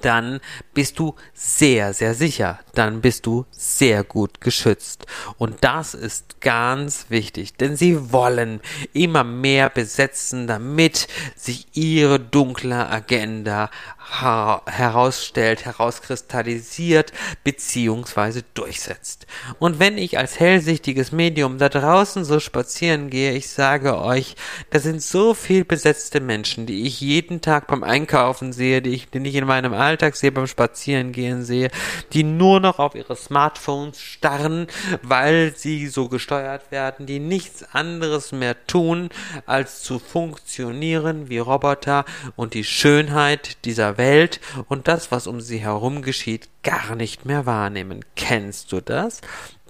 dann 0.00 0.40
bist 0.74 0.98
du 0.98 1.14
sehr, 1.34 1.94
sehr 1.94 2.14
sicher. 2.14 2.60
Dann 2.74 3.00
bist 3.00 3.26
du 3.26 3.46
sehr 3.50 4.04
gut 4.04 4.40
geschützt. 4.40 5.06
Und 5.36 5.56
das 5.62 5.94
ist 5.94 6.40
ganz 6.40 7.06
wichtig, 7.08 7.54
denn 7.54 7.76
sie 7.76 8.12
wollen 8.12 8.60
immer 8.92 9.24
mehr 9.24 9.70
besetzen, 9.70 10.46
damit 10.46 11.08
sich 11.36 11.66
ihre 11.74 12.20
dunkle 12.20 12.88
Agenda 12.88 13.70
herausstellt, 14.10 15.64
herauskristallisiert 15.64 17.12
beziehungsweise 17.44 18.42
durchsetzt. 18.54 19.26
Und 19.58 19.78
wenn 19.78 19.98
ich 19.98 20.18
als 20.18 20.40
hellsichtiges 20.40 21.12
Medium 21.12 21.58
da 21.58 21.68
draußen 21.68 22.24
so 22.24 22.40
spazieren 22.40 23.10
gehe, 23.10 23.32
ich 23.32 23.50
sage 23.50 24.00
euch, 24.00 24.34
da 24.70 24.78
sind 24.78 25.02
so 25.02 25.34
viel 25.34 25.64
besetzte 25.64 26.20
Menschen, 26.20 26.64
die 26.64 26.86
ich 26.86 27.00
jeden 27.00 27.40
Tag 27.42 27.66
beim 27.66 27.84
Einkaufen 27.84 28.52
sehe, 28.52 28.80
die 28.80 28.90
ich, 28.90 29.10
die 29.10 29.28
ich 29.28 29.34
in 29.34 29.46
meinem 29.46 29.74
Alltag 29.74 30.16
sehe, 30.16 30.32
beim 30.32 30.46
Spazierengehen 30.46 31.44
sehe, 31.44 31.70
die 32.12 32.24
nur 32.24 32.60
noch 32.60 32.78
auf 32.78 32.94
ihre 32.94 33.14
Smartphones 33.14 34.00
starren, 34.00 34.68
weil 35.02 35.54
sie 35.54 35.86
so 35.88 36.08
gesteuert 36.08 36.70
werden, 36.70 37.06
die 37.06 37.18
nichts 37.18 37.62
anderes 37.74 38.32
mehr 38.32 38.66
tun, 38.66 39.10
als 39.44 39.82
zu 39.82 39.98
funktionieren 39.98 41.28
wie 41.28 41.38
Roboter 41.38 42.04
und 42.36 42.54
die 42.54 42.64
Schönheit 42.64 43.64
dieser 43.64 43.97
Welt 43.98 44.40
und 44.68 44.88
das, 44.88 45.10
was 45.10 45.26
um 45.26 45.40
sie 45.40 45.58
herum 45.58 46.02
geschieht, 46.02 46.48
gar 46.62 46.94
nicht 46.94 47.24
mehr 47.24 47.44
wahrnehmen. 47.44 48.04
Kennst 48.16 48.72
du 48.72 48.80
das? 48.80 49.20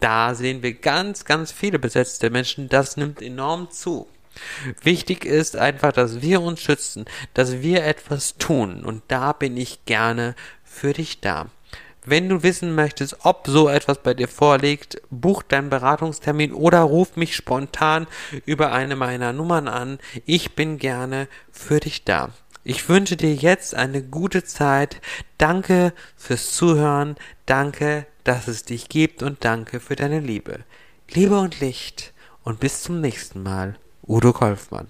Da 0.00 0.34
sehen 0.34 0.62
wir 0.62 0.74
ganz, 0.74 1.24
ganz 1.24 1.50
viele 1.50 1.78
besetzte 1.78 2.30
Menschen. 2.30 2.68
Das 2.68 2.96
nimmt 2.96 3.20
enorm 3.20 3.70
zu. 3.70 4.06
Wichtig 4.82 5.24
ist 5.24 5.56
einfach, 5.56 5.92
dass 5.92 6.22
wir 6.22 6.40
uns 6.40 6.60
schützen, 6.60 7.06
dass 7.34 7.60
wir 7.60 7.84
etwas 7.84 8.36
tun. 8.38 8.84
Und 8.84 9.02
da 9.08 9.32
bin 9.32 9.56
ich 9.56 9.84
gerne 9.84 10.36
für 10.62 10.92
dich 10.92 11.20
da. 11.20 11.46
Wenn 12.04 12.28
du 12.28 12.42
wissen 12.42 12.74
möchtest, 12.74 13.18
ob 13.24 13.46
so 13.48 13.68
etwas 13.68 14.02
bei 14.02 14.14
dir 14.14 14.28
vorliegt, 14.28 15.02
buch 15.10 15.42
deinen 15.42 15.68
Beratungstermin 15.68 16.52
oder 16.52 16.80
ruf 16.80 17.16
mich 17.16 17.36
spontan 17.36 18.06
über 18.46 18.72
eine 18.72 18.96
meiner 18.96 19.34
Nummern 19.34 19.68
an. 19.68 19.98
Ich 20.24 20.54
bin 20.54 20.78
gerne 20.78 21.28
für 21.52 21.80
dich 21.80 22.04
da. 22.04 22.30
Ich 22.68 22.86
wünsche 22.90 23.16
dir 23.16 23.34
jetzt 23.34 23.74
eine 23.74 24.02
gute 24.02 24.44
Zeit. 24.44 25.00
Danke 25.38 25.94
fürs 26.18 26.54
Zuhören. 26.54 27.16
Danke, 27.46 28.06
dass 28.24 28.46
es 28.46 28.62
dich 28.62 28.90
gibt 28.90 29.22
und 29.22 29.42
danke 29.42 29.80
für 29.80 29.96
deine 29.96 30.20
Liebe. 30.20 30.64
Liebe 31.10 31.38
und 31.40 31.60
Licht 31.60 32.12
und 32.44 32.60
bis 32.60 32.82
zum 32.82 33.00
nächsten 33.00 33.42
Mal. 33.42 33.78
Udo 34.06 34.34
Kolfmann 34.34 34.88